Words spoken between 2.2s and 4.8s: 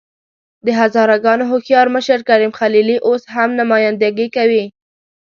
کریم خلیلي اوس هم نمايندګي کوي.